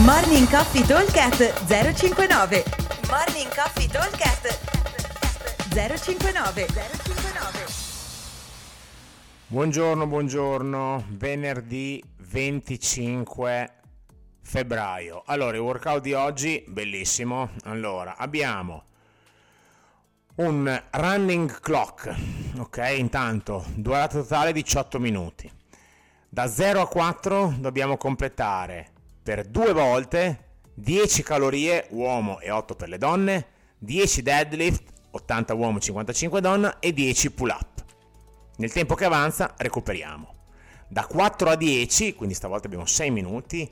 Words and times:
Morning 0.00 0.48
Coffee 0.48 0.86
Talkcast 0.86 1.66
059 1.66 2.64
Morning 3.10 3.54
Coffee 3.54 3.86
Talkcast 3.86 4.58
059 5.68 6.66
059 6.66 7.66
Buongiorno, 9.48 10.06
buongiorno, 10.06 11.04
venerdì 11.10 12.02
25 12.16 13.74
febbraio. 14.40 15.24
Allora, 15.26 15.56
il 15.56 15.62
workout 15.62 16.00
di 16.00 16.14
oggi, 16.14 16.64
bellissimo. 16.66 17.50
Allora, 17.64 18.16
abbiamo 18.16 18.84
un 20.36 20.82
running 20.90 21.60
clock, 21.60 22.14
ok? 22.56 22.94
Intanto, 22.96 23.66
durata 23.74 24.20
totale 24.20 24.52
18 24.52 24.98
minuti. 24.98 25.52
Da 26.30 26.46
0 26.46 26.80
a 26.80 26.88
4 26.88 27.56
dobbiamo 27.58 27.98
completare 27.98 28.91
per 29.22 29.46
due 29.46 29.72
volte 29.72 30.50
10 30.74 31.22
calorie 31.22 31.86
uomo 31.90 32.40
e 32.40 32.50
8 32.50 32.74
per 32.74 32.88
le 32.88 32.98
donne, 32.98 33.46
10 33.78 34.22
deadlift, 34.22 34.82
80 35.10 35.54
uomo, 35.54 35.78
55 35.78 36.40
donna 36.40 36.78
e 36.78 36.92
10 36.92 37.30
pull 37.30 37.50
up. 37.50 37.84
Nel 38.56 38.72
tempo 38.72 38.94
che 38.94 39.04
avanza 39.04 39.54
recuperiamo. 39.56 40.34
Da 40.88 41.06
4 41.06 41.50
a 41.50 41.56
10, 41.56 42.14
quindi 42.14 42.34
stavolta 42.34 42.66
abbiamo 42.66 42.86
6 42.86 43.10
minuti, 43.10 43.70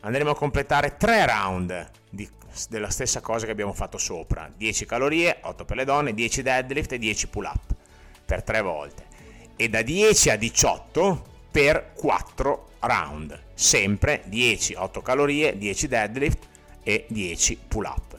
andremo 0.00 0.30
a 0.30 0.36
completare 0.36 0.96
3 0.96 1.26
round 1.26 1.90
di, 2.10 2.28
della 2.68 2.90
stessa 2.90 3.20
cosa 3.20 3.46
che 3.46 3.52
abbiamo 3.52 3.72
fatto 3.72 3.98
sopra. 3.98 4.52
10 4.54 4.86
calorie, 4.86 5.38
8 5.42 5.64
per 5.64 5.76
le 5.76 5.84
donne, 5.84 6.14
10 6.14 6.42
deadlift 6.42 6.92
e 6.92 6.98
10 6.98 7.28
pull 7.28 7.44
up 7.44 7.74
per 8.24 8.42
3 8.42 8.60
volte. 8.60 9.06
E 9.56 9.68
da 9.68 9.82
10 9.82 10.30
a 10.30 10.36
18 10.36 11.29
per 11.50 11.92
4 11.94 12.68
round, 12.80 13.38
sempre 13.54 14.22
10 14.26 14.74
8 14.74 15.02
calorie, 15.02 15.56
10 15.56 15.88
deadlift 15.88 16.48
e 16.82 17.06
10 17.08 17.58
pull 17.68 17.84
up. 17.84 18.18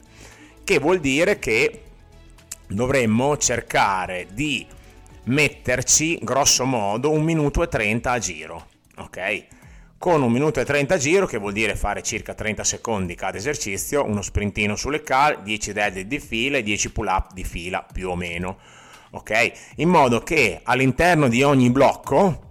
Che 0.64 0.78
vuol 0.78 1.00
dire 1.00 1.38
che 1.38 1.82
dovremmo 2.68 3.36
cercare 3.36 4.28
di 4.32 4.66
metterci 5.24 6.18
grosso 6.22 6.64
modo 6.64 7.10
un 7.10 7.22
minuto 7.22 7.62
e 7.62 7.68
30 7.68 8.10
a 8.10 8.18
giro, 8.18 8.66
ok? 8.96 9.46
Con 9.98 10.22
un 10.22 10.32
minuto 10.32 10.58
e 10.60 10.64
30 10.64 10.94
a 10.94 10.98
giro, 10.98 11.26
che 11.26 11.38
vuol 11.38 11.52
dire 11.52 11.76
fare 11.76 12.02
circa 12.02 12.34
30 12.34 12.64
secondi 12.64 13.14
cada 13.14 13.36
esercizio, 13.36 14.04
uno 14.04 14.20
sprintino 14.20 14.74
sulle 14.74 15.02
cal, 15.02 15.42
10 15.42 15.72
deadlift 15.72 16.08
di 16.08 16.18
fila 16.18 16.58
e 16.58 16.62
10 16.62 16.90
pull 16.90 17.06
up 17.06 17.32
di 17.32 17.44
fila 17.44 17.86
più 17.92 18.10
o 18.10 18.16
meno, 18.16 18.58
ok? 19.10 19.52
In 19.76 19.88
modo 19.88 20.20
che 20.20 20.60
all'interno 20.62 21.28
di 21.28 21.42
ogni 21.42 21.70
blocco 21.70 22.50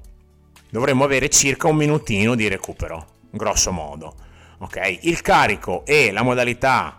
dovremmo 0.71 1.03
avere 1.03 1.29
circa 1.29 1.67
un 1.67 1.75
minutino 1.75 2.33
di 2.33 2.47
recupero, 2.47 3.05
grosso 3.29 3.71
modo. 3.71 4.15
Ok? 4.59 4.99
Il 5.01 5.21
carico 5.21 5.85
e 5.85 6.11
la 6.11 6.23
modalità 6.23 6.95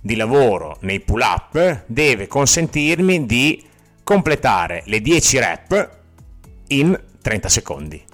di 0.00 0.16
lavoro 0.16 0.76
nei 0.80 1.00
pull 1.00 1.20
up 1.20 1.84
deve 1.86 2.26
consentirmi 2.26 3.24
di 3.24 3.64
completare 4.02 4.82
le 4.86 5.00
10 5.00 5.38
rep 5.38 5.90
in 6.68 7.00
30 7.22 7.48
secondi. 7.48 8.04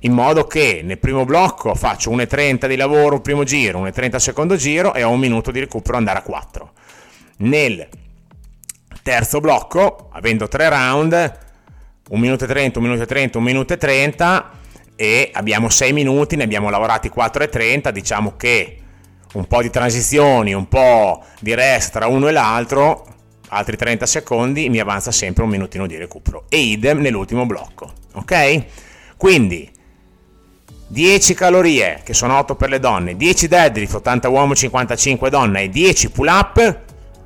In 0.00 0.12
modo 0.12 0.46
che 0.46 0.82
nel 0.84 0.98
primo 0.98 1.24
blocco 1.24 1.74
faccio 1.74 2.10
1,30 2.10 2.66
di 2.66 2.76
lavoro 2.76 3.20
primo 3.20 3.44
giro, 3.44 3.84
1,30 3.84 4.16
secondo 4.16 4.56
giro 4.56 4.94
e 4.94 5.02
ho 5.02 5.10
un 5.10 5.20
minuto 5.20 5.50
di 5.50 5.60
recupero 5.60 5.96
andare 5.96 6.18
a 6.18 6.22
4. 6.22 6.72
Nel 7.38 7.88
terzo 9.02 9.40
blocco, 9.40 10.08
avendo 10.12 10.48
3 10.48 10.68
round, 10.68 11.38
1 12.12 12.20
minuto 12.20 12.44
e 12.44 12.46
30, 12.46 12.78
1 12.78 12.86
minuto 12.86 13.04
e 13.04 13.06
30, 13.06 13.38
1 13.38 13.46
minuto 13.46 13.72
e 13.72 13.76
30 13.78 14.50
e 14.96 15.30
abbiamo 15.32 15.70
6 15.70 15.92
minuti, 15.94 16.36
ne 16.36 16.44
abbiamo 16.44 16.68
lavorati 16.68 17.08
4 17.08 17.44
e 17.44 17.48
30, 17.48 17.90
diciamo 17.90 18.36
che 18.36 18.76
un 19.32 19.46
po' 19.46 19.62
di 19.62 19.70
transizioni, 19.70 20.52
un 20.52 20.68
po' 20.68 21.24
di 21.40 21.54
rest 21.54 21.92
tra 21.92 22.08
uno 22.08 22.28
e 22.28 22.32
l'altro, 22.32 23.06
altri 23.48 23.78
30 23.78 24.04
secondi, 24.04 24.68
mi 24.68 24.78
avanza 24.78 25.10
sempre 25.10 25.44
un 25.44 25.48
minutino 25.48 25.86
di 25.86 25.96
recupero. 25.96 26.44
E 26.50 26.58
idem 26.58 27.00
nell'ultimo 27.00 27.46
blocco, 27.46 27.90
ok? 28.12 28.64
Quindi 29.16 29.70
10 30.88 31.32
calorie, 31.32 32.02
che 32.04 32.12
sono 32.12 32.36
8 32.36 32.56
per 32.56 32.68
le 32.68 32.78
donne, 32.78 33.16
10 33.16 33.48
deadlift, 33.48 33.94
80 33.94 34.28
uomo, 34.28 34.54
55 34.54 35.30
donne 35.30 35.62
e 35.62 35.68
10 35.70 36.10
pull 36.10 36.26
up, 36.26 36.80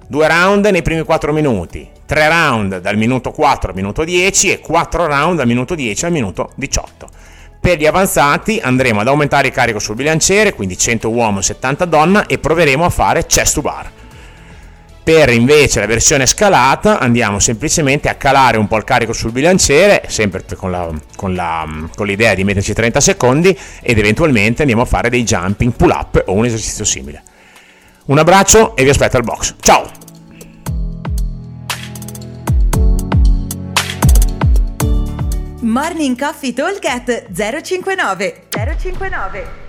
2 0.09 0.29
round 0.29 0.67
nei 0.67 0.83
primi 0.83 1.03
4 1.03 1.33
minuti, 1.33 1.89
3 2.07 2.29
round 2.29 2.79
dal 2.79 2.97
minuto 2.97 3.33
4 3.33 3.71
al 3.71 3.75
minuto 3.75 4.05
10 4.05 4.53
e 4.53 4.61
4 4.61 5.07
round 5.07 5.39
dal 5.39 5.47
minuto 5.49 5.75
10 5.75 6.05
al 6.05 6.13
minuto 6.13 6.53
18. 6.55 7.09
Per 7.61 7.77
gli 7.77 7.87
avanzati 7.87 8.61
andremo 8.63 9.01
ad 9.01 9.09
aumentare 9.09 9.49
il 9.49 9.53
carico 9.53 9.81
sul 9.81 9.97
bilanciere, 9.97 10.55
quindi 10.55 10.79
100 10.79 11.11
uomo, 11.11 11.41
70 11.41 11.85
donna 11.87 12.27
e 12.27 12.39
proveremo 12.39 12.85
a 12.85 12.91
fare 12.91 13.27
chest 13.27 13.55
to 13.55 13.63
bar. 13.63 13.91
Per 15.03 15.31
invece 15.31 15.81
la 15.81 15.87
versione 15.87 16.27
scalata 16.27 17.01
andiamo 17.01 17.41
semplicemente 17.41 18.09
a 18.09 18.15
calare 18.15 18.59
un 18.59 18.69
po' 18.69 18.77
il 18.77 18.85
carico 18.85 19.13
sul 19.13 19.33
bilanciere, 19.33 20.05
sempre 20.07 20.45
con, 20.57 20.71
la, 20.71 20.89
con, 21.17 21.35
la, 21.35 21.67
con 21.97 22.07
l'idea 22.07 22.35
di 22.35 22.45
metterci 22.45 22.73
30 22.73 23.01
secondi 23.01 23.59
ed 23.83 23.99
eventualmente 23.99 24.63
andiamo 24.63 24.83
a 24.83 24.87
fare 24.87 25.11
dei 25.11 25.25
jumping 25.25 25.73
pull 25.73 25.91
up 25.91 26.23
o 26.27 26.33
un 26.33 26.45
esercizio 26.45 26.85
simile. 26.85 27.23
Un 28.07 28.19
abbraccio 28.19 28.77
e 28.77 28.85
vi 28.85 28.91
aspetto 28.91 29.17
al 29.17 29.25
box. 29.25 29.57
Ciao! 29.59 29.91
Morning 35.63 36.17
Coffee 36.17 36.53
Talk 36.53 36.87
059 37.33 38.47
059 38.49 39.66